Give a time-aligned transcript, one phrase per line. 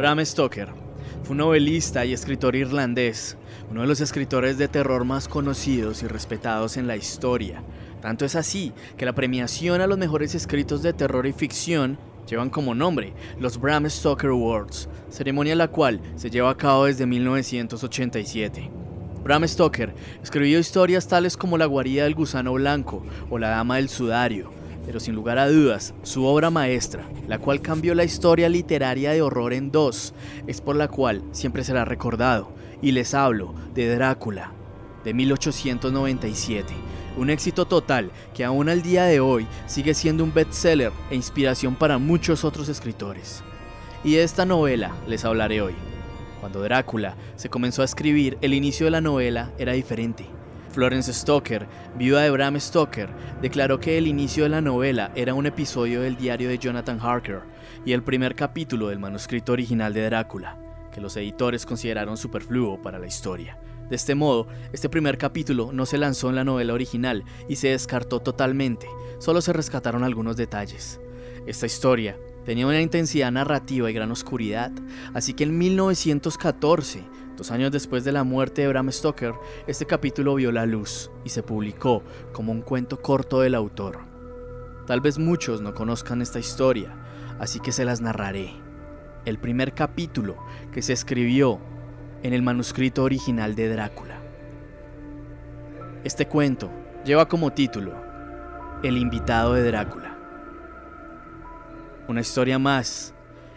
[0.00, 0.68] Bram Stoker
[1.24, 3.36] fue un novelista y escritor irlandés,
[3.70, 7.62] uno de los escritores de terror más conocidos y respetados en la historia.
[8.00, 12.48] Tanto es así que la premiación a los mejores escritos de terror y ficción llevan
[12.48, 18.70] como nombre los Bram Stoker Awards, ceremonia la cual se lleva a cabo desde 1987.
[19.22, 19.92] Bram Stoker
[20.22, 24.50] escribió historias tales como La guarida del gusano blanco o La dama del sudario,
[24.90, 29.22] pero sin lugar a dudas, su obra maestra, la cual cambió la historia literaria de
[29.22, 30.14] horror en dos,
[30.48, 32.50] es por la cual siempre será recordado,
[32.82, 34.50] y les hablo de Drácula,
[35.04, 36.74] de 1897,
[37.16, 41.76] un éxito total que aún al día de hoy sigue siendo un bestseller e inspiración
[41.76, 43.44] para muchos otros escritores.
[44.02, 45.74] Y de esta novela les hablaré hoy.
[46.40, 50.26] Cuando Drácula se comenzó a escribir, el inicio de la novela era diferente.
[50.72, 51.66] Florence Stoker,
[51.96, 53.08] viuda de Bram Stoker,
[53.42, 57.40] declaró que el inicio de la novela era un episodio del diario de Jonathan Harker
[57.84, 60.56] y el primer capítulo del manuscrito original de Drácula,
[60.92, 63.58] que los editores consideraron superfluo para la historia.
[63.88, 67.68] De este modo, este primer capítulo no se lanzó en la novela original y se
[67.68, 68.86] descartó totalmente,
[69.18, 71.00] solo se rescataron algunos detalles.
[71.46, 74.70] Esta historia tenía una intensidad narrativa y gran oscuridad,
[75.14, 77.02] así que en 1914
[77.40, 79.32] Dos años después de la muerte de Bram Stoker,
[79.66, 82.02] este capítulo vio la luz y se publicó
[82.34, 84.00] como un cuento corto del autor.
[84.86, 86.94] Tal vez muchos no conozcan esta historia,
[87.38, 88.52] así que se las narraré.
[89.24, 90.36] El primer capítulo
[90.70, 91.58] que se escribió
[92.22, 94.20] en el manuscrito original de Drácula.
[96.04, 96.70] Este cuento
[97.06, 97.94] lleva como título
[98.82, 100.14] El invitado de Drácula.
[102.06, 103.14] Una historia más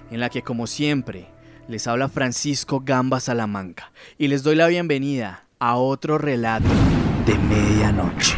[0.10, 1.33] en la que como siempre
[1.68, 6.68] les habla Francisco Gamba Salamanca y les doy la bienvenida a otro relato
[7.26, 8.36] de medianoche.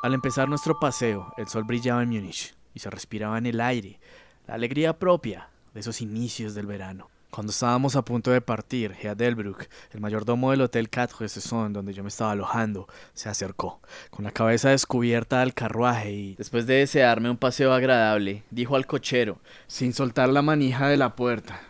[0.00, 4.00] Al empezar nuestro paseo, el sol brillaba en Múnich se respiraba en el aire
[4.46, 7.10] la alegría propia de esos inicios del verano.
[7.30, 11.92] Cuando estábamos a punto de partir, Gea Delbruck, el mayordomo del Hotel Quatre Saisons donde
[11.92, 13.80] yo me estaba alojando, se acercó,
[14.10, 18.86] con la cabeza descubierta al carruaje y, después de desearme un paseo agradable, dijo al
[18.86, 21.60] cochero, sin soltar la manija de la puerta,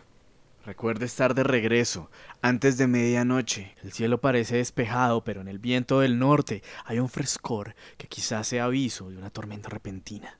[0.65, 2.11] Recuerde estar de regreso,
[2.43, 3.75] antes de medianoche.
[3.81, 8.45] El cielo parece despejado, pero en el viento del norte hay un frescor que quizás
[8.47, 10.37] sea aviso de una tormenta repentina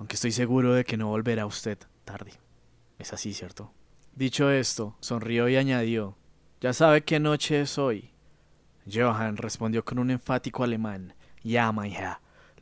[0.00, 2.32] aunque estoy seguro de que no volverá usted tarde.
[2.98, 3.70] Es así, ¿cierto?
[4.16, 6.16] Dicho esto, sonrió y añadió,
[6.58, 8.10] Ya sabe qué noche es hoy.
[8.90, 11.94] Johann respondió con un enfático alemán, Ja, mein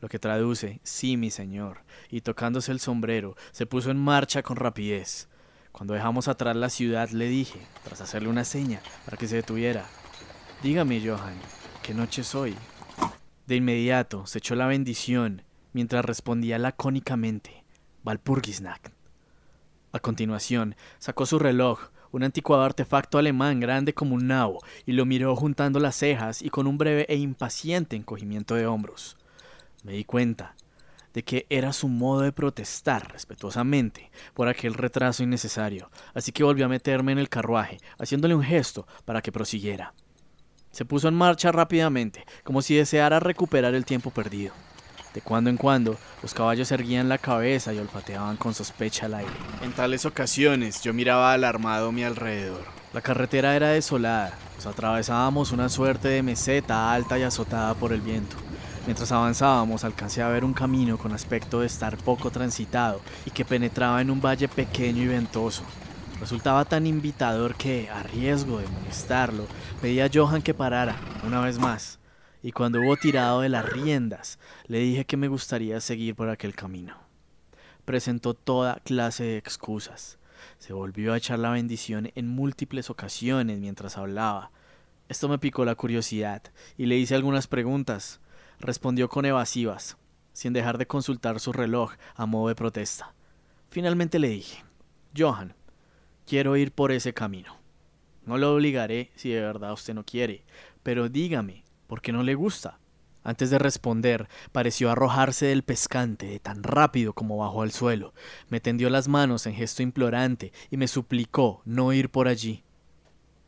[0.01, 4.57] lo que traduce, sí, mi señor, y tocándose el sombrero, se puso en marcha con
[4.57, 5.29] rapidez.
[5.71, 9.85] Cuando dejamos atrás la ciudad, le dije, tras hacerle una seña, para que se detuviera,
[10.61, 11.39] Dígame, Johann,
[11.83, 12.53] ¿qué noche es hoy?
[13.47, 17.63] De inmediato se echó la bendición mientras respondía lacónicamente,
[18.03, 18.89] Walpurgisnacht.
[19.91, 25.05] A continuación, sacó su reloj, un anticuado artefacto alemán grande como un nabo, y lo
[25.05, 29.17] miró juntando las cejas y con un breve e impaciente encogimiento de hombros.
[29.83, 30.55] Me di cuenta
[31.13, 36.61] de que era su modo de protestar respetuosamente por aquel retraso innecesario, así que volví
[36.61, 39.93] a meterme en el carruaje, haciéndole un gesto para que prosiguiera.
[40.71, 44.53] Se puso en marcha rápidamente, como si deseara recuperar el tiempo perdido.
[45.13, 49.31] De cuando en cuando, los caballos erguían la cabeza y olfateaban con sospecha al aire.
[49.63, 52.61] En tales ocasiones, yo miraba alarmado a mi alrededor.
[52.93, 58.01] La carretera era desolada, pues atravesábamos una suerte de meseta alta y azotada por el
[58.01, 58.35] viento.
[58.85, 63.45] Mientras avanzábamos, alcancé a ver un camino con aspecto de estar poco transitado y que
[63.45, 65.63] penetraba en un valle pequeño y ventoso.
[66.19, 69.47] Resultaba tan invitador que, a riesgo de molestarlo,
[69.81, 71.98] pedí a Johan que parara, una vez más
[72.41, 76.55] y cuando hubo tirado de las riendas, le dije que me gustaría seguir por aquel
[76.55, 76.97] camino.
[77.85, 80.19] Presentó toda clase de excusas.
[80.57, 84.51] Se volvió a echar la bendición en múltiples ocasiones mientras hablaba.
[85.09, 86.43] Esto me picó la curiosidad
[86.77, 88.21] y le hice algunas preguntas.
[88.59, 89.97] Respondió con evasivas,
[90.33, 93.13] sin dejar de consultar su reloj a modo de protesta.
[93.69, 94.63] Finalmente le dije,
[95.17, 95.55] Johan,
[96.25, 97.57] quiero ir por ese camino.
[98.25, 100.43] No lo obligaré si de verdad usted no quiere,
[100.83, 102.77] pero dígame ¿Por qué no le gusta?
[103.23, 108.13] Antes de responder, pareció arrojarse del pescante tan rápido como bajó al suelo.
[108.47, 112.63] Me tendió las manos en gesto implorante y me suplicó no ir por allí.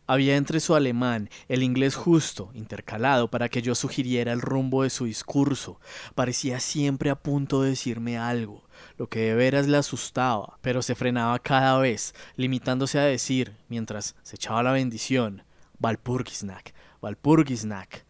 [0.08, 4.90] Había entre su alemán el inglés justo, intercalado para que yo sugiriera el rumbo de
[4.90, 5.80] su discurso.
[6.16, 8.64] Parecía siempre a punto de decirme algo,
[8.98, 14.16] lo que de veras le asustaba, pero se frenaba cada vez, limitándose a decir, mientras
[14.24, 15.44] se echaba la bendición,
[15.78, 18.10] Valpurgisnack, Valpurgisnack.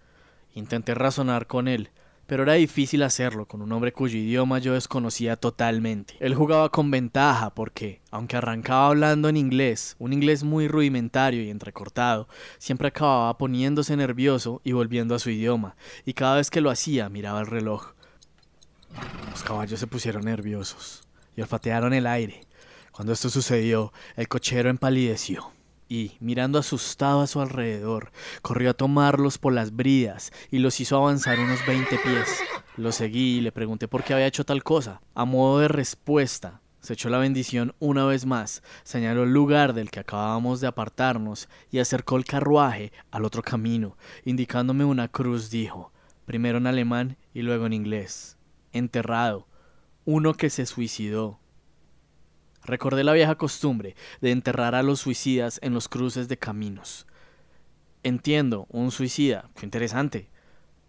[0.54, 1.90] Intenté razonar con él,
[2.32, 6.16] pero era difícil hacerlo con un hombre cuyo idioma yo desconocía totalmente.
[6.20, 11.50] Él jugaba con ventaja porque, aunque arrancaba hablando en inglés, un inglés muy rudimentario y
[11.50, 15.76] entrecortado, siempre acababa poniéndose nervioso y volviendo a su idioma,
[16.06, 17.94] y cada vez que lo hacía miraba el reloj.
[19.30, 22.42] Los caballos se pusieron nerviosos y olfatearon el aire.
[22.92, 25.52] Cuando esto sucedió, el cochero empalideció
[25.92, 30.96] y, mirando asustado a su alrededor, corrió a tomarlos por las bridas y los hizo
[30.96, 32.40] avanzar unos veinte pies.
[32.78, 35.02] Lo seguí y le pregunté por qué había hecho tal cosa.
[35.16, 39.92] A modo de respuesta, se echó la bendición una vez más, señaló el lugar del
[39.92, 45.92] que acabábamos de apartarnos y acercó el carruaje al otro camino, indicándome una cruz, dijo,
[46.24, 48.38] primero en alemán y luego en inglés.
[48.72, 49.46] Enterrado.
[50.06, 51.41] Uno que se suicidó.
[52.64, 57.08] Recordé la vieja costumbre de enterrar a los suicidas en los cruces de caminos.
[58.04, 60.30] Entiendo, un suicida, qué interesante.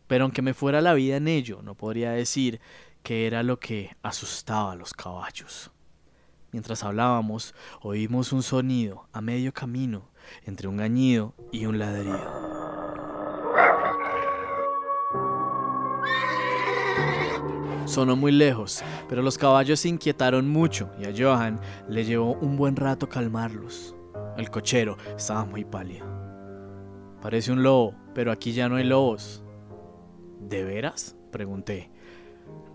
[0.07, 2.61] Pero aunque me fuera la vida en ello, no podría decir
[3.03, 5.71] que era lo que asustaba a los caballos.
[6.53, 10.11] Mientras hablábamos, oímos un sonido a medio camino
[10.45, 12.72] entre un gañido y un ladrido.
[17.93, 21.61] Sonó muy lejos, pero los caballos se inquietaron mucho y a Johan
[21.91, 23.95] le llevó un buen rato calmarlos.
[24.39, 26.07] El cochero estaba muy pálido.
[27.21, 29.45] Parece un lobo, pero aquí ya no hay lobos.
[30.41, 31.17] ¿De veras?
[31.31, 31.91] pregunté.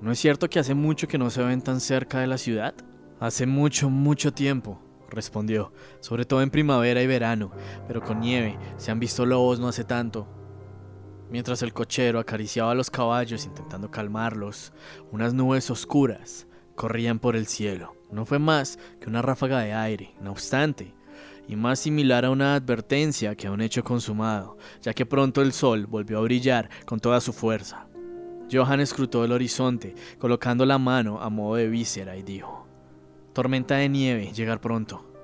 [0.01, 2.75] ¿No es cierto que hace mucho que no se ven tan cerca de la ciudad?
[3.19, 4.79] Hace mucho, mucho tiempo,
[5.09, 7.49] respondió, sobre todo en primavera y verano,
[7.87, 10.27] pero con nieve se han visto lobos no hace tanto.
[11.29, 14.71] Mientras el cochero acariciaba a los caballos intentando calmarlos,
[15.11, 17.95] unas nubes oscuras corrían por el cielo.
[18.11, 20.95] No fue más que una ráfaga de aire, no obstante,
[21.47, 25.51] y más similar a una advertencia que a un hecho consumado, ya que pronto el
[25.51, 27.87] sol volvió a brillar con toda su fuerza.
[28.49, 32.65] Johan escrutó el horizonte, colocando la mano a modo de víscera y dijo,
[33.33, 35.16] Tormenta de nieve, llegar pronto.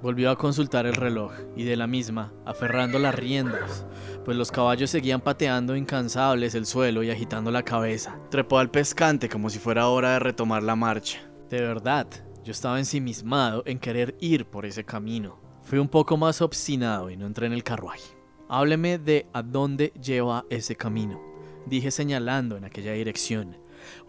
[0.00, 3.84] Volvió a consultar el reloj y de la misma, aferrando las riendas,
[4.24, 8.16] pues los caballos seguían pateando incansables el suelo y agitando la cabeza.
[8.30, 11.28] Trepó al pescante como si fuera hora de retomar la marcha.
[11.50, 12.06] De verdad,
[12.44, 15.40] yo estaba ensimismado en querer ir por ese camino.
[15.64, 18.16] Fui un poco más obstinado y no entré en el carruaje.
[18.48, 21.20] Hábleme de a dónde lleva ese camino,
[21.66, 23.56] dije señalando en aquella dirección.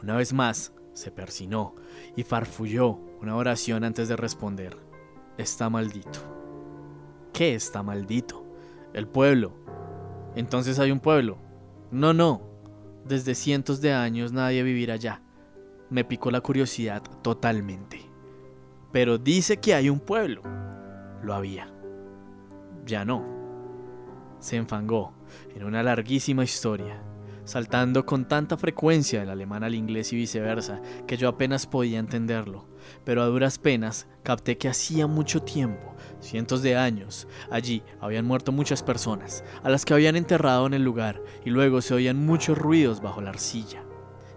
[0.03, 1.74] Una vez más, se persinó
[2.15, 4.88] y farfulló una oración antes de responder
[5.39, 6.19] está maldito.
[7.33, 8.45] ¿Qué está maldito?
[8.94, 9.53] El pueblo.
[10.36, 11.38] Entonces hay un pueblo.
[11.91, 12.41] No, no.
[13.06, 15.21] Desde cientos de años nadie vivirá allá.
[15.89, 18.01] Me picó la curiosidad totalmente.
[18.91, 20.41] Pero dice que hay un pueblo.
[21.24, 21.74] Lo había.
[22.86, 23.25] Ya no.
[24.39, 25.13] Se enfangó
[25.56, 27.03] en una larguísima historia
[27.50, 32.68] saltando con tanta frecuencia del alemán al inglés y viceversa, que yo apenas podía entenderlo,
[33.03, 38.51] pero a duras penas capté que hacía mucho tiempo, cientos de años, allí habían muerto
[38.51, 42.58] muchas personas, a las que habían enterrado en el lugar, y luego se oían muchos
[42.58, 43.84] ruidos bajo la arcilla.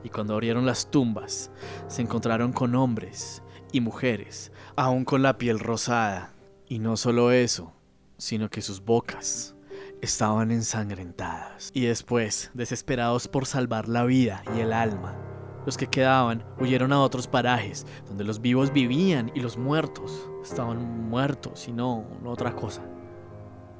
[0.04, 1.50] Y cuando abrieron las tumbas,
[1.87, 3.42] se encontraron con hombres
[3.73, 6.35] y mujeres, aún con la piel rosada.
[6.68, 7.73] Y no solo eso,
[8.18, 9.54] sino que sus bocas
[10.00, 11.71] estaban ensangrentadas.
[11.73, 15.16] Y después, desesperados por salvar la vida y el alma,
[15.64, 21.09] los que quedaban huyeron a otros parajes donde los vivos vivían y los muertos estaban
[21.09, 22.83] muertos y no, otra cosa.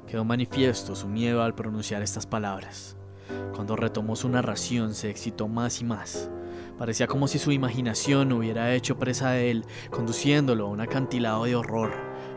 [0.07, 2.97] Quedó manifiesto su miedo al pronunciar estas palabras.
[3.55, 6.29] Cuando retomó su narración se excitó más y más.
[6.77, 11.55] Parecía como si su imaginación hubiera hecho presa de él, conduciéndolo a un acantilado de
[11.55, 11.93] horror,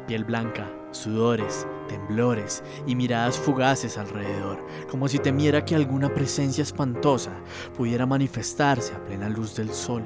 [0.06, 7.32] piel blanca, sudores, temblores y miradas fugaces alrededor, como si temiera que alguna presencia espantosa
[7.76, 10.02] pudiera manifestarse a plena luz del sol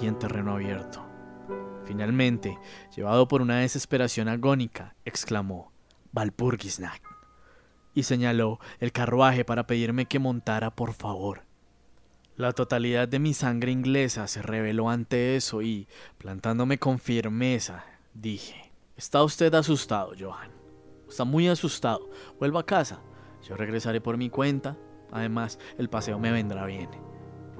[0.00, 1.04] y en terreno abierto.
[1.84, 2.58] Finalmente,
[2.94, 5.72] llevado por una desesperación agónica, exclamó
[6.12, 7.02] Valpurgisnacht
[7.94, 11.42] y señaló el carruaje para pedirme que montara por favor.
[12.36, 18.65] La totalidad de mi sangre inglesa se reveló ante eso y, plantándome con firmeza, dije
[18.96, 20.50] Está usted asustado, Johan.
[21.06, 22.08] Está muy asustado.
[22.38, 23.02] Vuelva a casa.
[23.46, 24.78] Yo regresaré por mi cuenta.
[25.12, 26.88] Además, el paseo me vendrá bien.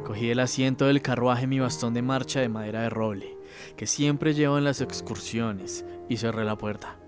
[0.03, 3.37] Cogí el asiento del carruaje mi bastón de marcha de madera de roble,
[3.77, 6.99] que siempre llevo en las excursiones, y cerré la puerta.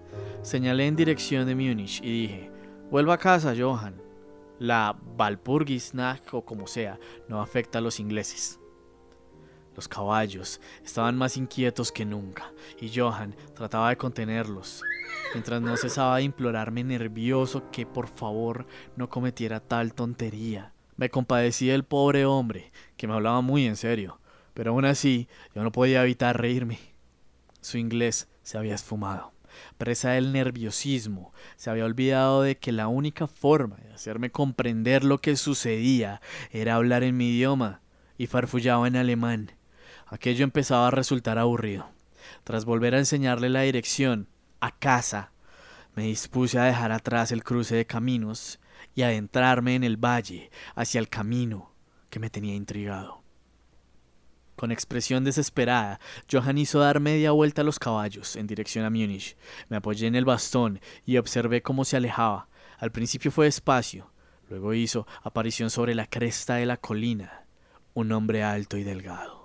[0.42, 2.50] Señalé en dirección de Múnich y dije,
[2.90, 4.02] vuelva a casa, Johan.
[4.58, 8.60] La Walpurgisnacht o como sea no afecta a los ingleses.
[9.78, 14.82] Los caballos estaban más inquietos que nunca y Johan trataba de contenerlos,
[15.34, 18.66] mientras no cesaba de implorarme nervioso que por favor
[18.96, 20.72] no cometiera tal tontería.
[20.96, 24.18] Me compadecí del pobre hombre, que me hablaba muy en serio,
[24.52, 26.80] pero aún así yo no podía evitar reírme.
[27.60, 29.32] Su inglés se había esfumado.
[29.76, 35.18] Presa del nerviosismo, se había olvidado de que la única forma de hacerme comprender lo
[35.18, 36.20] que sucedía
[36.50, 37.80] era hablar en mi idioma,
[38.18, 39.52] y farfullaba en alemán.
[40.10, 41.88] Aquello empezaba a resultar aburrido.
[42.44, 44.28] Tras volver a enseñarle la dirección,
[44.60, 45.32] a casa,
[45.94, 48.58] me dispuse a dejar atrás el cruce de caminos
[48.94, 51.72] y adentrarme en el valle hacia el camino
[52.10, 53.22] que me tenía intrigado.
[54.56, 56.00] Con expresión desesperada,
[56.30, 59.36] Johan hizo dar media vuelta a los caballos en dirección a Múnich.
[59.68, 62.48] Me apoyé en el bastón y observé cómo se alejaba.
[62.78, 64.10] Al principio fue despacio,
[64.48, 67.44] luego hizo aparición sobre la cresta de la colina,
[67.94, 69.37] un hombre alto y delgado.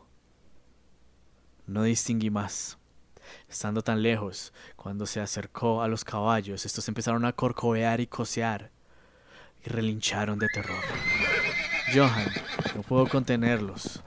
[1.66, 2.78] No distinguí más.
[3.50, 8.70] Estando tan lejos, cuando se acercó a los caballos, estos empezaron a corcovear y cosear
[9.66, 10.84] y relincharon de terror.
[11.94, 12.28] Johan
[12.76, 14.02] no pudo contenerlos.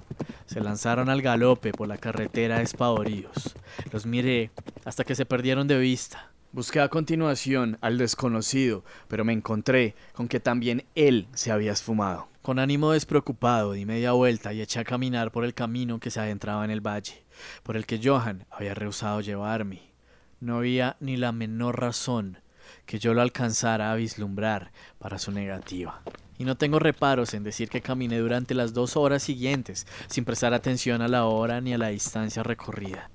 [0.47, 3.55] Se lanzaron al galope por la carretera espavoridos.
[3.93, 4.51] Los miré
[4.85, 6.31] hasta que se perdieron de vista.
[6.53, 12.29] Busqué a continuación al desconocido, pero me encontré con que también él se había esfumado.
[12.41, 16.21] Con ánimo despreocupado di media vuelta y eché a caminar por el camino que se
[16.21, 17.26] adentraba en el valle,
[17.63, 19.93] por el que Johan había rehusado llevarme.
[20.41, 22.39] No había ni la menor razón
[22.85, 26.03] que yo lo alcanzara a vislumbrar para su negativa.
[26.39, 30.53] Y no tengo reparos en decir que caminé durante las dos horas siguientes sin prestar
[30.53, 33.11] atención a la hora ni a la distancia recorrida.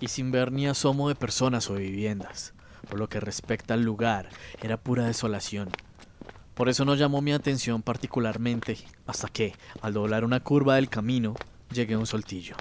[0.00, 2.52] Y sin ver ni asomo de personas o viviendas.
[2.88, 4.28] Por lo que respecta al lugar,
[4.60, 5.70] era pura desolación.
[6.54, 11.34] Por eso no llamó mi atención particularmente hasta que, al doblar una curva del camino,
[11.72, 12.56] llegué a un soltillo.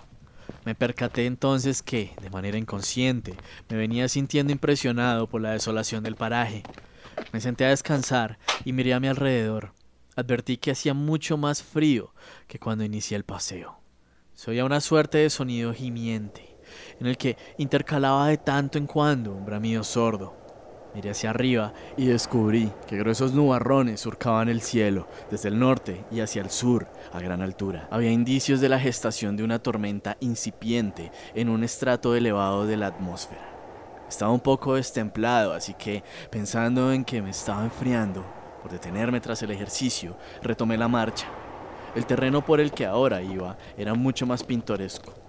[0.66, 3.36] Me percaté entonces que, de manera inconsciente,
[3.70, 6.64] me venía sintiendo impresionado por la desolación del paraje.
[7.32, 9.74] Me senté a descansar y miré a mi alrededor.
[10.16, 12.14] Advertí que hacía mucho más frío
[12.48, 13.80] que cuando inicié el paseo.
[14.34, 16.58] Se oía una suerte de sonido gimiente,
[17.00, 20.43] en el que intercalaba de tanto en cuando un bramido sordo.
[20.94, 26.20] Miré hacia arriba y descubrí que gruesos nubarrones surcaban el cielo desde el norte y
[26.20, 27.88] hacia el sur a gran altura.
[27.90, 32.88] Había indicios de la gestación de una tormenta incipiente en un estrato elevado de la
[32.88, 33.50] atmósfera.
[34.08, 38.24] Estaba un poco destemplado, así que, pensando en que me estaba enfriando,
[38.62, 41.26] por detenerme tras el ejercicio, retomé la marcha.
[41.96, 45.23] El terreno por el que ahora iba era mucho más pintoresco.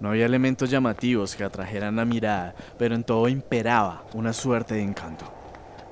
[0.00, 4.82] No había elementos llamativos que atrajeran la mirada, pero en todo imperaba una suerte de
[4.82, 5.24] encanto.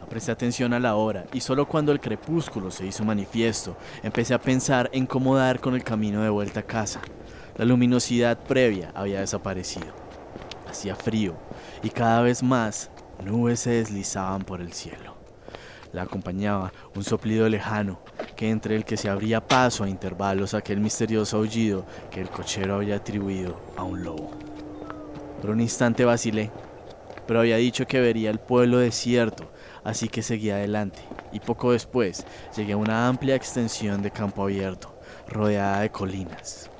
[0.00, 4.34] No presté atención a la hora y solo cuando el crepúsculo se hizo manifiesto empecé
[4.34, 7.00] a pensar en cómo dar con el camino de vuelta a casa.
[7.56, 9.88] La luminosidad previa había desaparecido.
[10.68, 11.34] Hacía frío
[11.82, 12.90] y cada vez más
[13.24, 15.16] nubes se deslizaban por el cielo.
[15.92, 17.98] La acompañaba un soplido lejano,
[18.36, 22.76] que entre el que se abría paso a intervalos aquel misterioso aullido que el cochero
[22.76, 24.30] había atribuido a un lobo.
[25.40, 26.50] Por un instante vacilé,
[27.26, 29.50] pero había dicho que vería el pueblo desierto,
[29.82, 31.00] así que seguí adelante,
[31.32, 32.24] y poco después
[32.56, 34.94] llegué a una amplia extensión de campo abierto,
[35.28, 36.70] rodeada de colinas.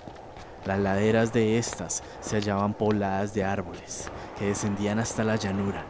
[0.65, 5.87] Las laderas de estas se hallaban pobladas de árboles que descendían hasta la llanura,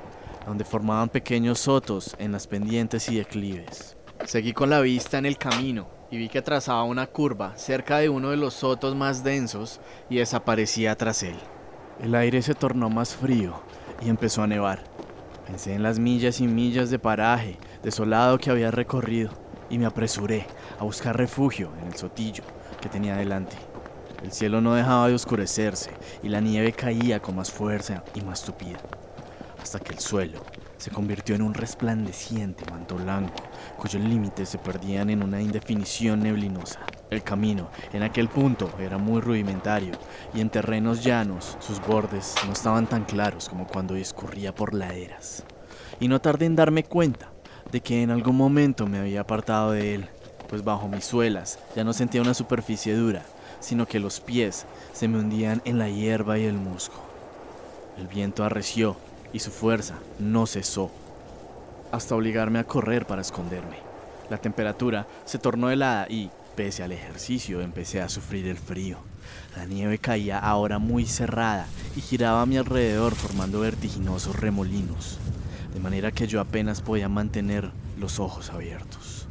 [0.46, 3.96] donde formaban pequeños sotos en las pendientes y declives.
[4.26, 8.09] Seguí con la vista en el camino y vi que trazaba una curva cerca de
[8.09, 9.80] uno de los sotos más densos
[10.11, 11.37] y desaparecía tras él.
[12.02, 13.62] El aire se tornó más frío
[14.04, 14.83] y empezó a nevar.
[15.47, 19.30] Pensé en las millas y millas de paraje desolado que había recorrido
[19.71, 20.45] y me apresuré
[20.80, 22.42] a buscar refugio en el sotillo
[22.80, 23.56] que tenía delante.
[24.25, 25.92] El cielo no dejaba de oscurecerse
[26.25, 28.80] y la nieve caía con más fuerza y más tupida
[29.62, 30.40] hasta que el suelo
[30.78, 33.35] se convirtió en un resplandeciente manto blanco,
[33.78, 36.80] cuyos límites se perdían en una indefinición neblinosa.
[37.11, 39.92] El camino en aquel punto era muy rudimentario
[40.35, 45.45] y en terrenos llanos sus bordes no estaban tan claros como cuando discurría por laderas.
[46.00, 47.30] Y no tardé en darme cuenta
[47.71, 50.09] de que en algún momento me había apartado de él,
[50.49, 53.23] pues bajo mis suelas ya no sentía una superficie dura,
[53.61, 57.06] sino que los pies se me hundían en la hierba y el musgo.
[57.99, 58.97] El viento arreció
[59.33, 60.90] y su fuerza no cesó,
[61.92, 63.76] hasta obligarme a correr para esconderme.
[64.30, 68.99] La temperatura se tornó helada y, pese al ejercicio, empecé a sufrir el frío.
[69.56, 71.66] La nieve caía ahora muy cerrada
[71.97, 75.18] y giraba a mi alrededor formando vertiginosos remolinos,
[75.73, 79.26] de manera que yo apenas podía mantener los ojos abiertos.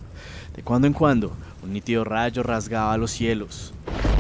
[0.56, 1.34] De cuando en cuando,
[1.64, 3.74] un nítido rayo rasgaba los cielos,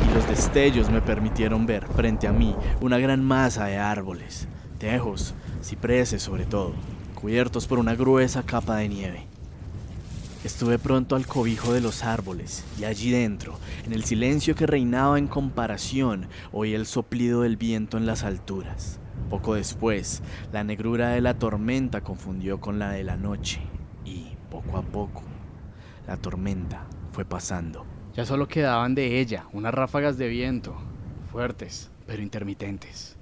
[0.05, 5.34] y los destellos me permitieron ver frente a mí una gran masa de árboles, tejos,
[5.65, 6.74] cipreses sobre todo,
[7.15, 9.25] cubiertos por una gruesa capa de nieve.
[10.43, 15.17] Estuve pronto al cobijo de los árboles y allí dentro, en el silencio que reinaba
[15.17, 19.00] en comparación, oí el soplido del viento en las alturas.
[19.31, 20.22] Poco después,
[20.53, 23.60] la negrura de la tormenta confundió con la de la noche
[24.05, 25.24] y, poco a poco,
[26.05, 27.88] la tormenta fue pasando.
[28.13, 30.75] Ya solo quedaban de ella unas ráfagas de viento,
[31.31, 33.14] fuertes pero intermitentes.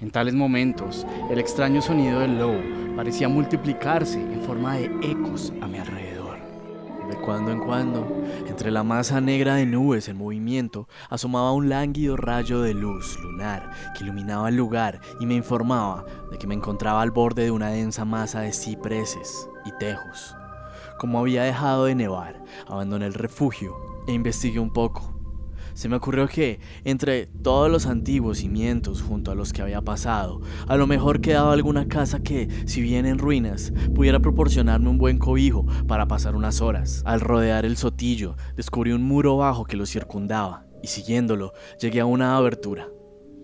[0.00, 2.60] En tales momentos, el extraño sonido del lobo
[2.96, 6.36] parecía multiplicarse en forma de ecos a mi alrededor.
[7.08, 8.06] De cuando en cuando,
[8.46, 13.70] entre la masa negra de nubes en movimiento, asomaba un lánguido rayo de luz lunar
[13.96, 17.70] que iluminaba el lugar y me informaba de que me encontraba al borde de una
[17.70, 20.36] densa masa de cipreses y tejos.
[20.98, 23.74] Como había dejado de nevar, abandoné el refugio
[24.06, 25.15] e investigué un poco
[25.76, 30.40] se me ocurrió que, entre todos los antiguos cimientos junto a los que había pasado,
[30.66, 35.18] a lo mejor quedaba alguna casa que, si bien en ruinas, pudiera proporcionarme un buen
[35.18, 37.02] cobijo para pasar unas horas.
[37.04, 42.06] Al rodear el sotillo, descubrí un muro bajo que lo circundaba, y siguiéndolo, llegué a
[42.06, 42.88] una abertura.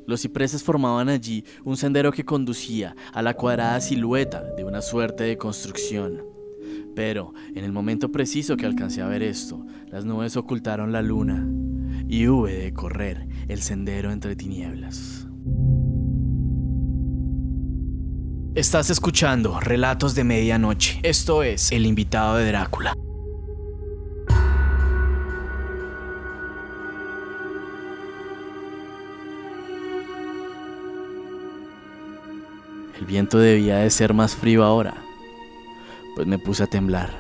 [0.07, 5.25] Los cipreses formaban allí un sendero que conducía a la cuadrada silueta de una suerte
[5.25, 6.23] de construcción.
[6.97, 11.47] Pero, en el momento preciso que alcancé a ver esto, las nubes ocultaron la luna
[12.09, 15.27] y hube de correr el sendero entre tinieblas.
[18.55, 21.01] Estás escuchando Relatos de Medianoche.
[21.03, 22.95] Esto es El invitado de Drácula.
[32.99, 34.95] El viento debía de ser más frío ahora,
[36.15, 37.11] pues me puse a temblar.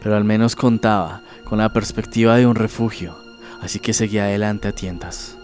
[0.00, 3.21] Pero al menos contaba con la perspectiva de un refugio
[3.62, 5.38] así que seguí adelante a tientas.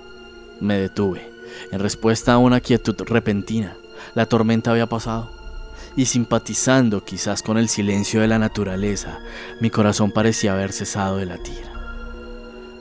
[0.61, 1.31] Me detuve,
[1.71, 3.77] en respuesta a una quietud repentina.
[4.15, 5.31] La tormenta había pasado,
[5.97, 9.21] y simpatizando quizás con el silencio de la naturaleza,
[9.61, 11.63] mi corazón parecía haber cesado de latir.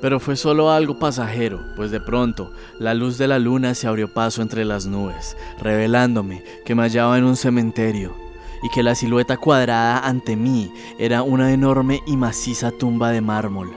[0.01, 4.07] Pero fue solo algo pasajero, pues de pronto la luz de la luna se abrió
[4.13, 8.15] paso entre las nubes, revelándome que me hallaba en un cementerio
[8.61, 13.71] y que la silueta cuadrada ante mí era una enorme y maciza tumba de mármol,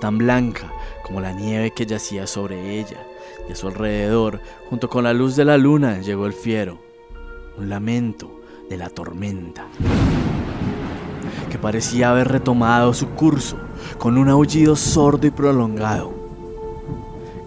[0.00, 0.73] tan blanca
[1.04, 3.06] como la nieve que yacía sobre ella,
[3.48, 4.40] y a su alrededor,
[4.70, 6.78] junto con la luz de la luna, llegó el fiero,
[7.58, 8.40] un lamento
[8.70, 9.66] de la tormenta,
[11.50, 13.58] que parecía haber retomado su curso
[13.98, 16.12] con un aullido sordo y prolongado,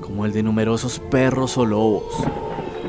[0.02, 2.04] como el de numerosos perros o lobos.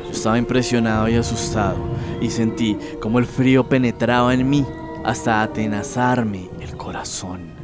[0.05, 1.77] Yo estaba impresionado y asustado,
[2.21, 4.65] y sentí como el frío penetraba en mí
[5.03, 7.58] hasta atenazarme el corazón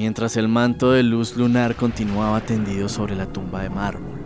[0.00, 4.18] mientras el manto de luz lunar continuaba tendido sobre la tumba de mármol.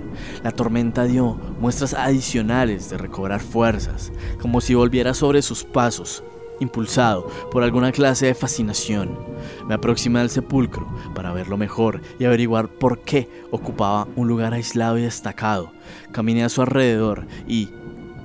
[0.45, 6.23] La tormenta dio muestras adicionales de recobrar fuerzas, como si volviera sobre sus pasos,
[6.61, 9.19] impulsado por alguna clase de fascinación.
[9.67, 14.97] Me aproximé al sepulcro para verlo mejor y averiguar por qué ocupaba un lugar aislado
[14.97, 15.73] y destacado.
[16.13, 17.71] Caminé a su alrededor y,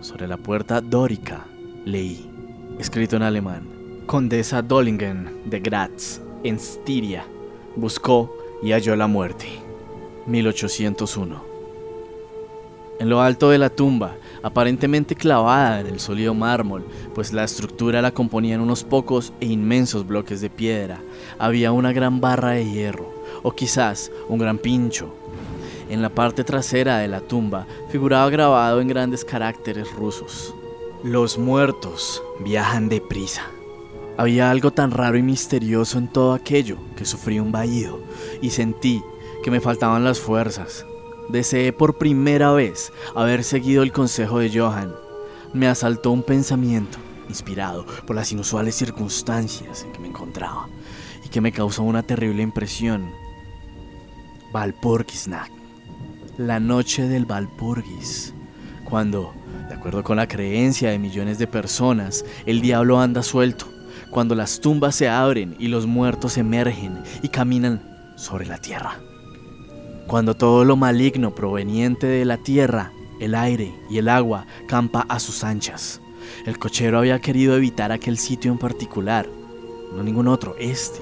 [0.01, 1.47] sobre la puerta dórica,
[1.83, 2.29] leí,
[2.77, 3.67] escrito en alemán,
[4.05, 7.25] Condesa Dollingen de Graz, en Styria,
[7.79, 9.47] buscó y halló la muerte.
[10.25, 11.49] 1801.
[12.99, 18.01] En lo alto de la tumba, aparentemente clavada en el sólido mármol, pues la estructura
[18.01, 21.01] la componían unos pocos e inmensos bloques de piedra,
[21.37, 23.09] había una gran barra de hierro,
[23.41, 25.13] o quizás un gran pincho.
[25.89, 30.53] En la parte trasera de la tumba figuraba grabado en grandes caracteres rusos.
[31.01, 33.49] Los muertos viajan deprisa.
[34.19, 38.01] Había algo tan raro y misterioso en todo aquello que sufrí un vaído
[38.41, 39.01] y sentí
[39.45, 40.86] que me faltaban las fuerzas.
[41.29, 44.93] Deseé por primera vez haber seguido el consejo de Johan.
[45.53, 46.97] Me asaltó un pensamiento,
[47.29, 50.67] inspirado por las inusuales circunstancias en que me encontraba
[51.23, 53.10] y que me causó una terrible impresión.
[54.51, 55.53] Valpurgisnacht,
[56.38, 58.34] la noche del Valpurgis,
[58.84, 59.34] cuando,
[59.69, 63.78] de acuerdo con la creencia de millones de personas, el diablo anda suelto
[64.09, 68.99] cuando las tumbas se abren y los muertos emergen y caminan sobre la tierra.
[70.07, 75.19] Cuando todo lo maligno proveniente de la tierra, el aire y el agua campa a
[75.19, 76.01] sus anchas.
[76.45, 79.27] El cochero había querido evitar aquel sitio en particular,
[79.95, 80.99] no ningún otro, este,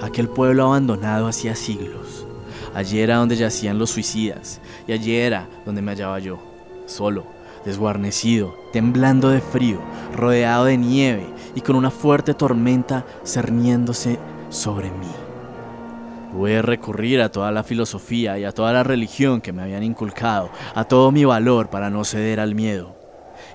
[0.00, 2.26] aquel pueblo abandonado hacía siglos.
[2.74, 6.38] Allí era donde yacían los suicidas, y allí era donde me hallaba yo,
[6.86, 7.26] solo,
[7.64, 9.80] desguarnecido, temblando de frío,
[10.16, 14.18] rodeado de nieve y con una fuerte tormenta cerniéndose
[14.48, 15.10] sobre mí.
[16.32, 20.50] A recurrir a toda la filosofía y a toda la religión que me habían inculcado,
[20.74, 22.96] a todo mi valor para no ceder al miedo.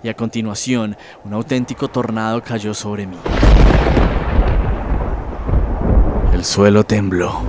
[0.04, 3.18] Y a continuación, un auténtico tornado cayó sobre mí.
[6.34, 7.42] El suelo tembló.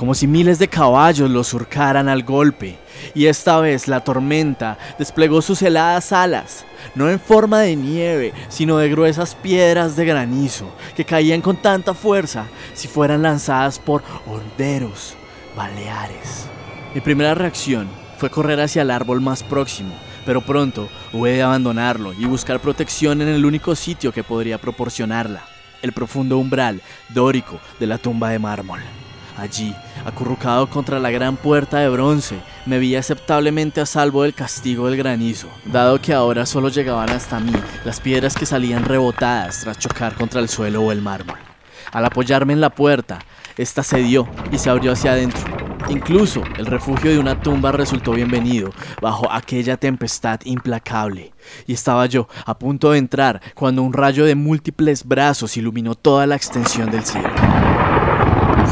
[0.00, 2.78] Como si miles de caballos lo surcaran al golpe,
[3.14, 8.78] y esta vez la tormenta desplegó sus heladas alas, no en forma de nieve, sino
[8.78, 15.16] de gruesas piedras de granizo que caían con tanta fuerza si fueran lanzadas por honderos
[15.54, 16.46] baleares.
[16.94, 17.86] Mi primera reacción
[18.16, 23.20] fue correr hacia el árbol más próximo, pero pronto hube de abandonarlo y buscar protección
[23.20, 25.42] en el único sitio que podría proporcionarla,
[25.82, 28.80] el profundo umbral dórico de la tumba de mármol.
[29.40, 29.74] Allí,
[30.04, 34.98] acurrucado contra la gran puerta de bronce, me vi aceptablemente a salvo del castigo del
[34.98, 37.52] granizo, dado que ahora solo llegaban hasta mí
[37.86, 41.38] las piedras que salían rebotadas tras chocar contra el suelo o el mármol.
[41.90, 43.18] Al apoyarme en la puerta,
[43.56, 45.40] esta cedió y se abrió hacia adentro.
[45.88, 51.32] Incluso el refugio de una tumba resultó bienvenido bajo aquella tempestad implacable.
[51.66, 56.26] Y estaba yo a punto de entrar cuando un rayo de múltiples brazos iluminó toda
[56.26, 57.30] la extensión del cielo.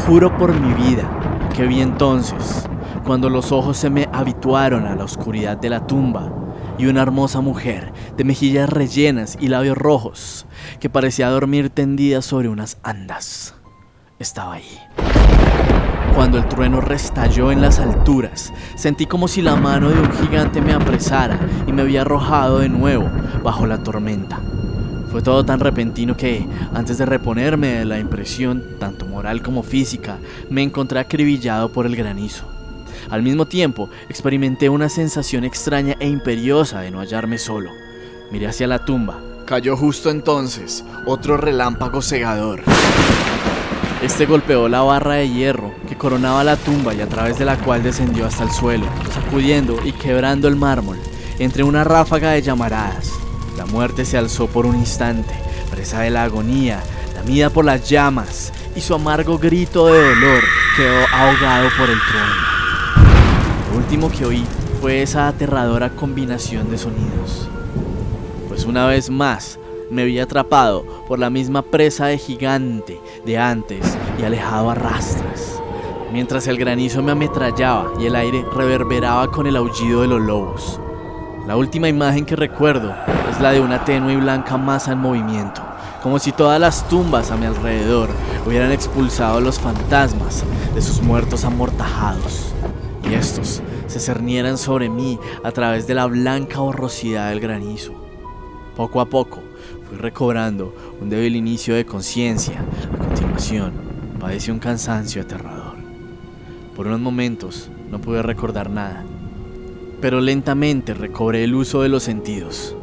[0.09, 1.07] Juro por mi vida
[1.55, 2.67] que vi entonces,
[3.05, 6.33] cuando los ojos se me habituaron a la oscuridad de la tumba,
[6.79, 10.47] y una hermosa mujer de mejillas rellenas y labios rojos,
[10.79, 13.53] que parecía dormir tendida sobre unas andas.
[14.17, 14.79] Estaba ahí.
[16.15, 20.59] Cuando el trueno restalló en las alturas, sentí como si la mano de un gigante
[20.59, 23.07] me apresara y me había arrojado de nuevo
[23.43, 24.39] bajo la tormenta.
[25.11, 30.17] Fue todo tan repentino que, antes de reponerme de la impresión, tanto moral como física,
[30.49, 32.45] me encontré acribillado por el granizo.
[33.09, 37.71] Al mismo tiempo, experimenté una sensación extraña e imperiosa de no hallarme solo.
[38.31, 39.19] Miré hacia la tumba.
[39.45, 42.61] Cayó justo entonces otro relámpago cegador.
[44.03, 47.57] Este golpeó la barra de hierro que coronaba la tumba y a través de la
[47.57, 50.99] cual descendió hasta el suelo, sacudiendo y quebrando el mármol
[51.39, 53.19] entre una ráfaga de llamaradas.
[53.59, 55.33] La muerte se alzó por un instante,
[55.69, 56.81] presa de la agonía,
[57.13, 60.43] lamida por las llamas, y su amargo grito de dolor
[60.77, 62.35] quedó ahogado por el trueno.
[63.69, 64.45] Lo último que oí
[64.79, 67.49] fue esa aterradora combinación de sonidos.
[68.47, 69.59] Pues una vez más
[69.91, 75.61] me vi atrapado por la misma presa de gigante de antes y alejado a rastras,
[76.13, 80.79] mientras el granizo me ametrallaba y el aire reverberaba con el aullido de los lobos.
[81.45, 82.93] La última imagen que recuerdo
[83.39, 85.61] la de una tenue y blanca masa en movimiento,
[86.03, 88.09] como si todas las tumbas a mi alrededor
[88.45, 90.43] hubieran expulsado a los fantasmas
[90.75, 92.53] de sus muertos amortajados,
[93.09, 97.93] y estos se cernieran sobre mí a través de la blanca borrosidad del granizo.
[98.75, 99.41] Poco a poco
[99.87, 102.63] fui recobrando un débil inicio de conciencia.
[102.93, 103.73] A continuación,
[104.19, 105.75] padecí un cansancio aterrador.
[106.75, 109.03] Por unos momentos no pude recordar nada
[110.01, 112.75] pero lentamente recobré el uso de los sentidos.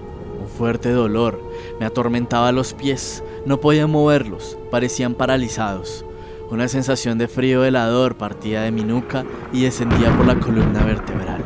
[0.57, 1.39] Fuerte dolor
[1.79, 6.07] me atormentaba los pies, no podía moverlos, parecían paralizados.
[6.51, 11.43] Una sensación de frío helador partía de mi nuca y descendía por la columna vertebral.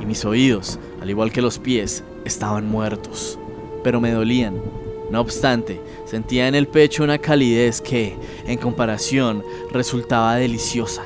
[0.00, 3.38] Y mis oídos, al igual que los pies, estaban muertos,
[3.84, 4.62] pero me dolían.
[5.10, 11.02] No obstante, sentía en el pecho una calidez que, en comparación, resultaba deliciosa.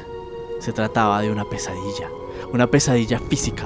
[0.61, 2.11] Se trataba de una pesadilla,
[2.53, 3.65] una pesadilla física,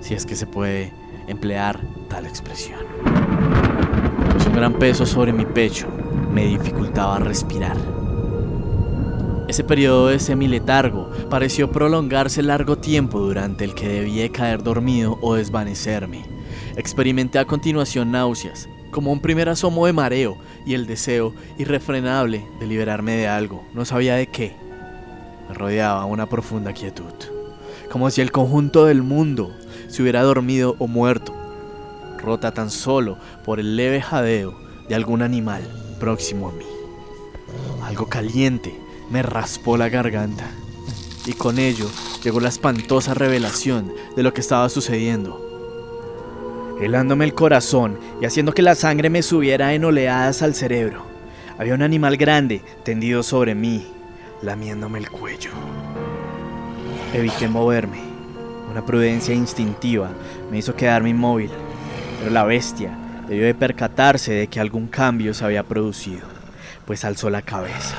[0.00, 2.80] si es que se puede emplear tal expresión.
[4.32, 5.88] Pues un gran peso sobre mi pecho
[6.32, 7.76] me dificultaba respirar.
[9.48, 15.34] Ese periodo de semiletargo pareció prolongarse largo tiempo durante el que debía caer dormido o
[15.34, 16.24] desvanecerme.
[16.76, 22.66] Experimenté a continuación náuseas, como un primer asomo de mareo y el deseo irrefrenable de
[22.66, 24.54] liberarme de algo, no sabía de qué.
[25.48, 27.12] Me rodeaba una profunda quietud,
[27.90, 29.54] como si el conjunto del mundo
[29.92, 31.34] se hubiera dormido o muerto,
[32.16, 35.62] rota tan solo por el leve jadeo de algún animal
[36.00, 36.64] próximo a mí.
[37.84, 38.74] Algo caliente
[39.10, 40.50] me raspó la garganta
[41.26, 41.90] y con ello
[42.24, 45.38] llegó la espantosa revelación de lo que estaba sucediendo.
[46.80, 51.04] Helándome el corazón y haciendo que la sangre me subiera en oleadas al cerebro,
[51.58, 53.86] había un animal grande tendido sobre mí,
[54.40, 55.50] lamiéndome el cuello.
[57.12, 58.11] Evité moverme
[58.72, 60.10] una prudencia instintiva
[60.50, 61.50] me hizo quedarme inmóvil,
[62.18, 62.96] pero la bestia
[63.28, 66.26] debió de percatarse de que algún cambio se había producido,
[66.86, 67.96] pues alzó la cabeza.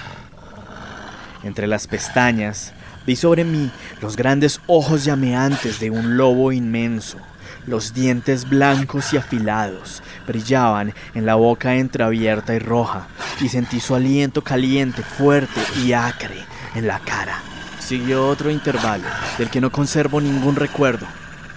[1.44, 2.74] Entre las pestañas
[3.06, 7.20] vi sobre mí los grandes ojos llameantes de un lobo inmenso.
[7.68, 13.08] Los dientes blancos y afilados brillaban en la boca entreabierta y roja,
[13.40, 17.53] y sentí su aliento caliente, fuerte y acre en la cara.
[17.86, 19.04] Siguió otro intervalo,
[19.38, 21.06] del que no conservo ningún recuerdo.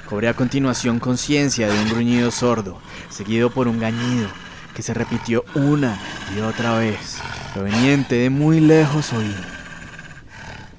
[0.09, 4.29] Cobré a continuación conciencia de un gruñido sordo, seguido por un gañido,
[4.75, 5.97] que se repitió una
[6.37, 7.19] y otra vez,
[7.55, 9.35] proveniente de muy lejos oí.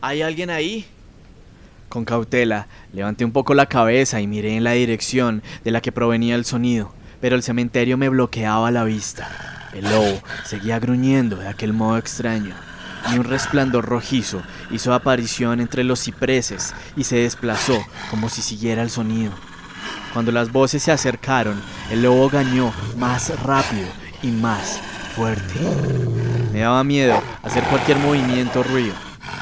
[0.02, 0.86] ¿Hay alguien ahí?
[1.88, 5.94] Con cautela, levanté un poco la cabeza y miré en la dirección de la que
[5.94, 9.30] provenía el sonido, pero el cementerio me bloqueaba la vista.
[9.74, 12.54] El lobo seguía gruñendo de aquel modo extraño,
[13.12, 14.42] y un resplandor rojizo
[14.72, 19.32] hizo aparición entre los cipreses y se desplazó como si siguiera el sonido.
[20.14, 23.88] Cuando las voces se acercaron, el lobo gañó más rápido
[24.24, 24.80] y más
[25.16, 25.60] fuerte.
[26.54, 28.94] Me daba miedo hacer cualquier movimiento o ruido.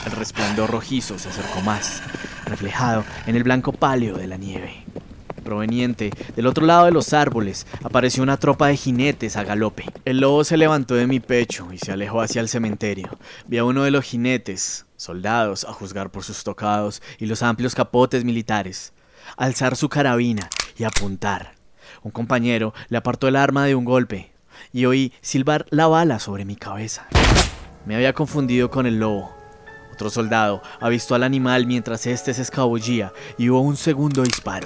[0.05, 2.01] El resplandor rojizo se acercó más,
[2.45, 4.85] reflejado en el blanco pálido de la nieve.
[5.45, 9.85] Proveniente del otro lado de los árboles, apareció una tropa de jinetes a galope.
[10.03, 13.19] El lobo se levantó de mi pecho y se alejó hacia el cementerio.
[13.45, 17.75] Vi a uno de los jinetes, soldados a juzgar por sus tocados y los amplios
[17.75, 18.93] capotes militares,
[19.37, 21.53] alzar su carabina y apuntar.
[22.01, 24.31] Un compañero le apartó el arma de un golpe
[24.73, 27.07] y oí silbar la bala sobre mi cabeza.
[27.85, 29.31] Me había confundido con el lobo.
[29.93, 34.65] Otro soldado avistó al animal mientras éste se escabullía y hubo un segundo disparo.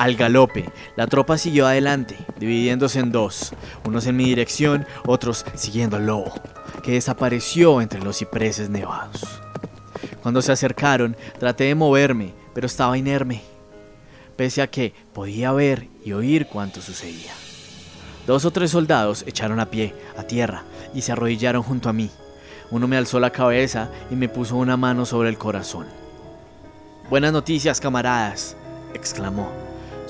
[0.00, 0.64] Al galope,
[0.96, 3.52] la tropa siguió adelante, dividiéndose en dos,
[3.84, 6.32] unos en mi dirección, otros siguiendo al lobo,
[6.82, 9.42] que desapareció entre los cipreses nevados.
[10.22, 13.42] Cuando se acercaron, traté de moverme, pero estaba inerme,
[14.36, 17.34] pese a que podía ver y oír cuanto sucedía.
[18.26, 22.10] Dos o tres soldados echaron a pie, a tierra, y se arrodillaron junto a mí.
[22.70, 25.84] Uno me alzó la cabeza y me puso una mano sobre el corazón.
[27.10, 28.56] Buenas noticias, camaradas,
[28.94, 29.59] exclamó.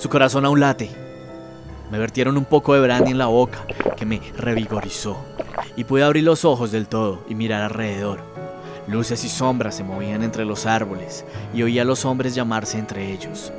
[0.00, 0.88] Su corazón aún late.
[1.90, 3.66] Me vertieron un poco de brandy en la boca,
[3.98, 5.18] que me revigorizó,
[5.76, 8.20] y pude abrir los ojos del todo y mirar alrededor.
[8.88, 13.12] Luces y sombras se movían entre los árboles, y oía a los hombres llamarse entre
[13.12, 13.52] ellos.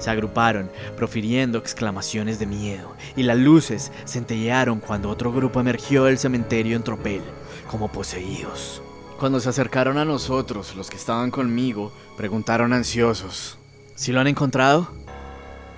[0.00, 6.18] Se agruparon, profiriendo exclamaciones de miedo, y las luces centellearon cuando otro grupo emergió del
[6.18, 7.22] cementerio en tropel,
[7.70, 8.82] como poseídos.
[9.20, 13.56] Cuando se acercaron a nosotros, los que estaban conmigo, preguntaron ansiosos,
[13.94, 15.05] ¿Si lo han encontrado?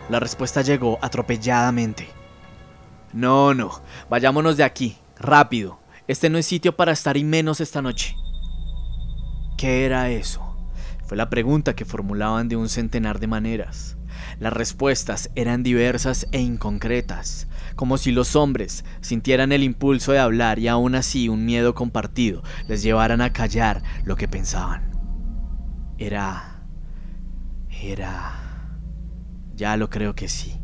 [0.08, 2.08] La respuesta llegó atropelladamente.
[3.12, 5.80] No, no, vayámonos de aquí, rápido.
[6.06, 8.16] Este no es sitio para estar y menos esta noche.
[9.58, 10.56] ¿Qué era eso?
[11.06, 13.96] Fue la pregunta que formulaban de un centenar de maneras.
[14.40, 20.58] Las respuestas eran diversas e inconcretas, como si los hombres sintieran el impulso de hablar
[20.58, 24.90] y aún así un miedo compartido les llevaran a callar lo que pensaban.
[25.98, 26.62] Era...
[27.68, 28.47] era...
[29.58, 30.54] Ya lo creo que sí.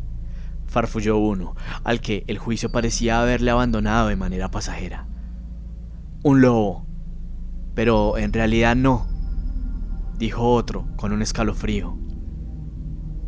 [0.68, 5.09] Farfulló uno, al que el juicio parecía haberle abandonado de manera pasajera.
[6.22, 6.87] Un lobo.
[7.74, 9.09] Pero en realidad no,
[10.16, 11.98] dijo otro con un escalofrío.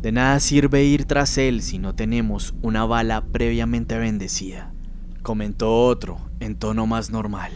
[0.01, 4.73] De nada sirve ir tras él si no tenemos una bala previamente bendecida,
[5.21, 7.51] comentó otro en tono más normal.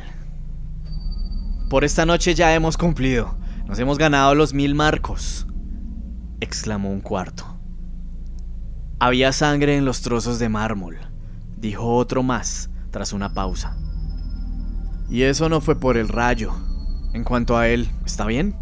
[1.69, 3.38] Por esta noche ya hemos cumplido.
[3.67, 5.47] Nos hemos ganado los mil marcos,
[6.41, 7.51] exclamó un cuarto.
[9.04, 11.00] Había sangre en los trozos de mármol,
[11.58, 13.76] dijo otro más tras una pausa.
[15.10, 16.54] Y eso no fue por el rayo.
[17.12, 18.56] En cuanto a él, ¿está bien?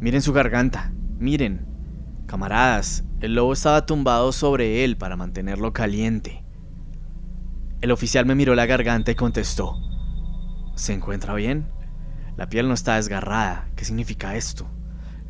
[0.00, 1.66] Miren su garganta, miren.
[2.24, 6.46] Camaradas, el lobo estaba tumbado sobre él para mantenerlo caliente.
[7.82, 9.76] El oficial me miró la garganta y contestó,
[10.76, 11.70] ¿se encuentra bien?
[12.38, 13.68] La piel no está desgarrada.
[13.76, 14.66] ¿Qué significa esto?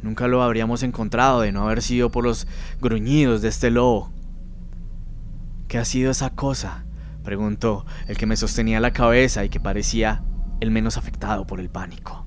[0.02, 2.46] Nunca lo habríamos encontrado de no haber sido por los
[2.80, 4.12] gruñidos de este lobo.
[5.68, 6.84] ¿Qué ha sido esa cosa?
[7.22, 10.24] preguntó el que me sostenía la cabeza y que parecía
[10.60, 12.26] el menos afectado por el pánico.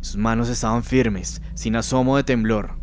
[0.00, 2.78] Sus manos estaban firmes, sin asomo de temblor.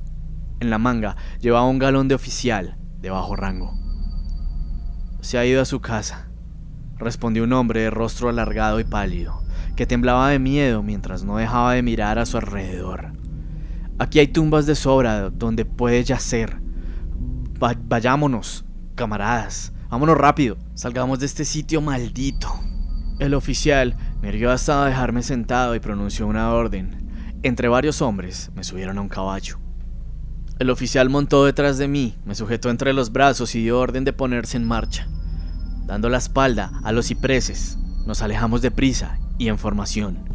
[0.60, 3.73] En la manga llevaba un galón de oficial de bajo rango.
[5.21, 6.30] Se ha ido a su casa,
[6.97, 9.43] respondió un hombre de rostro alargado y pálido,
[9.75, 13.13] que temblaba de miedo mientras no dejaba de mirar a su alrededor.
[14.01, 16.59] Aquí hay tumbas de sobra donde puede yacer.
[17.83, 19.73] vayámonos, camaradas.
[19.91, 20.57] Vámonos rápido.
[20.73, 22.49] Salgamos de este sitio maldito.
[23.19, 27.11] El oficial me irguió hasta dejarme sentado y pronunció una orden.
[27.43, 29.59] Entre varios hombres me subieron a un caballo.
[30.57, 34.13] El oficial montó detrás de mí, me sujetó entre los brazos y dio orden de
[34.13, 35.07] ponerse en marcha.
[35.85, 40.25] Dando la espalda a los cipreses, nos alejamos deprisa y en formación.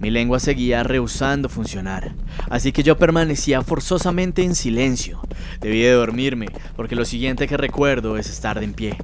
[0.00, 2.14] Mi lengua seguía rehusando funcionar,
[2.50, 5.20] así que yo permanecía forzosamente en silencio.
[5.60, 8.98] Debí de dormirme, porque lo siguiente que recuerdo es estar de pie,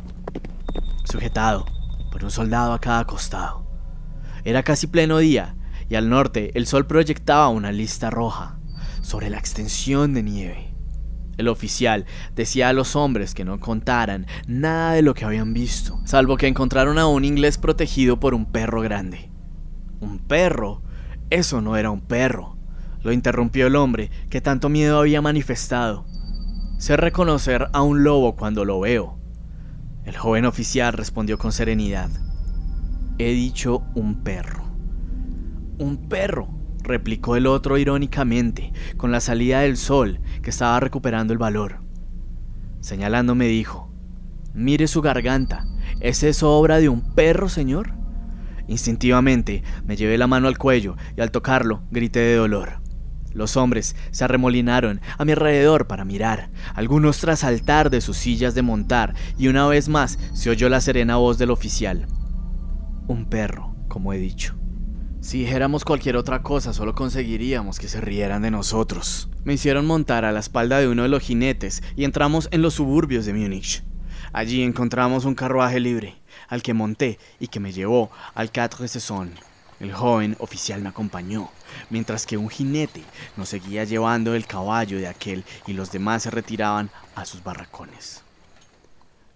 [1.05, 1.65] sujetado
[2.11, 3.67] por un soldado a cada costado.
[4.45, 5.57] Era casi pleno día,
[5.89, 8.59] y al norte el sol proyectaba una lista roja
[9.01, 10.75] sobre la extensión de nieve.
[11.39, 12.05] El oficial
[12.37, 16.47] decía a los hombres que no contaran nada de lo que habían visto, salvo que
[16.47, 19.32] encontraron a un inglés protegido por un perro grande.
[20.03, 20.83] ¿Un perro?
[21.31, 22.57] Eso no era un perro.
[23.05, 26.05] Lo interrumpió el hombre que tanto miedo había manifestado.
[26.79, 29.17] Sé reconocer a un lobo cuando lo veo.
[30.05, 32.11] El joven oficial respondió con serenidad.
[33.19, 34.65] He dicho un perro.
[35.79, 36.49] Un perro,
[36.83, 41.77] replicó el otro irónicamente, con la salida del sol, que estaba recuperando el valor.
[42.81, 43.89] Señalándome dijo,
[44.53, 45.65] Mire su garganta,
[46.01, 48.02] ¿es eso obra de un perro, señor?
[48.73, 52.81] Instintivamente me llevé la mano al cuello y al tocarlo grité de dolor.
[53.35, 58.55] Los hombres se arremolinaron a mi alrededor para mirar, algunos tras saltar de sus sillas
[58.55, 62.07] de montar, y una vez más se oyó la serena voz del oficial.
[63.09, 64.55] Un perro, como he dicho.
[65.21, 69.29] Si dijéramos cualquier otra cosa, solo conseguiríamos que se rieran de nosotros.
[69.45, 72.73] Me hicieron montar a la espalda de uno de los jinetes y entramos en los
[72.73, 73.85] suburbios de Múnich.
[74.33, 76.22] Allí encontramos un carruaje libre,
[76.53, 79.41] al que monté y que me llevó al Quatre Saisons.
[79.81, 81.51] El joven oficial me acompañó,
[81.89, 83.03] mientras que un jinete
[83.39, 88.23] nos seguía llevando el caballo de aquel y los demás se retiraban a sus barracones.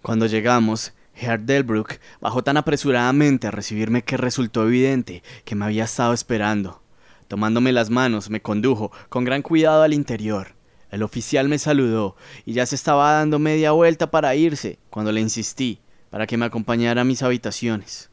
[0.03, 5.85] Cuando llegamos, Herr Delbruck bajó tan apresuradamente a recibirme que resultó evidente que me había
[5.85, 6.83] estado esperando.
[7.27, 10.53] Tomándome las manos, me condujo con gran cuidado al interior.
[10.91, 15.19] El oficial me saludó y ya se estaba dando media vuelta para irse cuando le
[15.19, 15.81] insistí
[16.17, 18.09] para que me acompañara a mis habitaciones.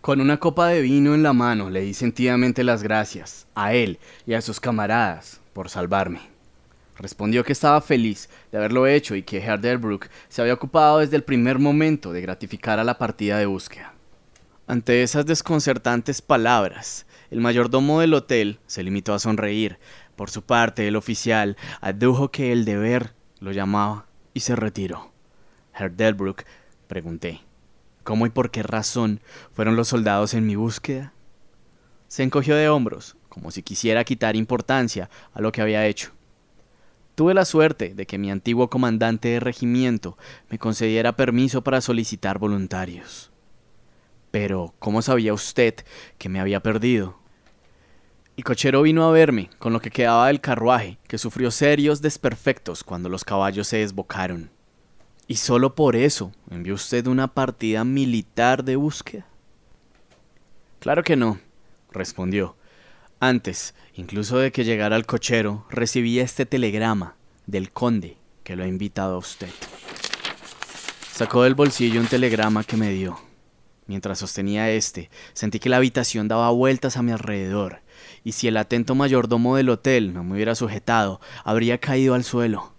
[0.00, 4.00] Con una copa de vino en la mano le di sentidamente las gracias a él
[4.26, 6.18] y a sus camaradas por salvarme.
[6.96, 9.60] Respondió que estaba feliz de haberlo hecho y que Herr
[10.28, 13.94] se había ocupado desde el primer momento de gratificar a la partida de búsqueda.
[14.66, 19.78] Ante esas desconcertantes palabras, el mayordomo del hotel se limitó a sonreír,
[20.16, 25.12] por su parte, el oficial adujo que el deber lo llamaba y se retiró.
[25.72, 26.42] Herr Delbruck,
[26.88, 27.40] pregunté,
[28.02, 29.20] ¿cómo y por qué razón
[29.52, 31.12] fueron los soldados en mi búsqueda?
[32.08, 36.12] Se encogió de hombros, como si quisiera quitar importancia a lo que había hecho.
[37.14, 40.16] Tuve la suerte de que mi antiguo comandante de regimiento
[40.50, 43.30] me concediera permiso para solicitar voluntarios.
[44.30, 45.74] Pero, ¿cómo sabía usted
[46.16, 47.18] que me había perdido?
[48.36, 52.84] El cochero vino a verme con lo que quedaba del carruaje, que sufrió serios desperfectos
[52.84, 54.50] cuando los caballos se desbocaron.
[55.30, 59.26] ¿Y solo por eso envió usted una partida militar de búsqueda?
[60.80, 61.38] Claro que no,
[61.92, 62.56] respondió.
[63.20, 67.14] Antes, incluso de que llegara el cochero, recibí este telegrama
[67.46, 69.50] del conde que lo ha invitado a usted.
[71.12, 73.20] Sacó del bolsillo un telegrama que me dio.
[73.86, 77.82] Mientras sostenía este, sentí que la habitación daba vueltas a mi alrededor
[78.24, 82.72] y si el atento mayordomo del hotel no me hubiera sujetado, habría caído al suelo.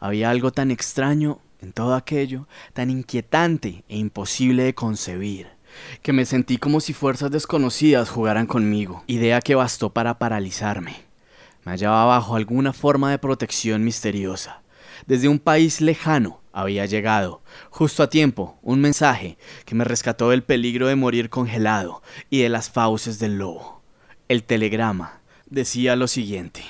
[0.00, 5.48] Había algo tan extraño en todo aquello, tan inquietante e imposible de concebir,
[6.02, 10.96] que me sentí como si fuerzas desconocidas jugaran conmigo, idea que bastó para paralizarme.
[11.64, 14.62] Me hallaba bajo alguna forma de protección misteriosa.
[15.06, 20.44] Desde un país lejano había llegado, justo a tiempo, un mensaje que me rescató del
[20.44, 23.82] peligro de morir congelado y de las fauces del lobo.
[24.28, 26.62] El telegrama decía lo siguiente.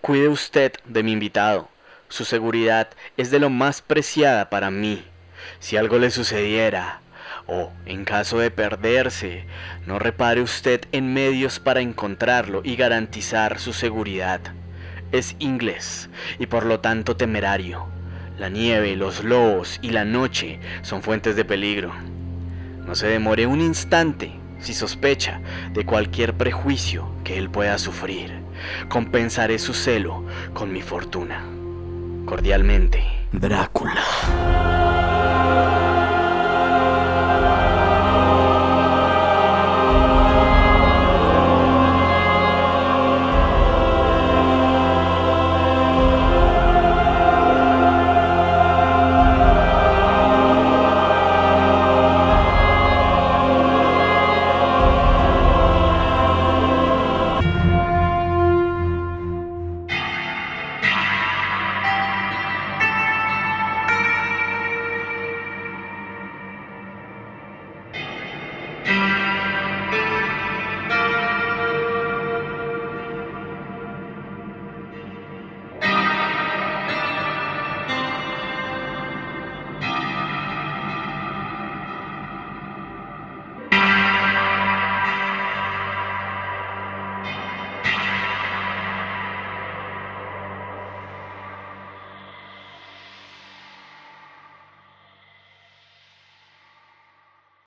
[0.00, 1.68] Cuide usted de mi invitado.
[2.10, 5.04] Su seguridad es de lo más preciada para mí.
[5.60, 7.02] Si algo le sucediera,
[7.46, 9.44] o en caso de perderse,
[9.86, 14.40] no repare usted en medios para encontrarlo y garantizar su seguridad.
[15.12, 17.86] Es inglés y por lo tanto temerario.
[18.40, 21.92] La nieve, los lobos y la noche son fuentes de peligro.
[22.86, 25.40] No se demore un instante si sospecha
[25.72, 28.32] de cualquier prejuicio que él pueda sufrir.
[28.88, 31.59] Compensaré su celo con mi fortuna.
[32.30, 33.02] Cordialmente,
[33.32, 34.79] Drácula.